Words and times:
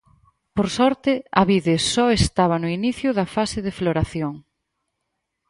Por 0.55 0.67
sorte, 0.77 1.11
a 1.41 1.43
vide 1.51 1.75
só 1.93 2.05
estaba 2.19 2.55
no 2.61 2.69
inicio 2.77 3.09
da 3.17 3.25
fase 3.35 3.57
de 3.65 3.75
floración. 3.79 4.33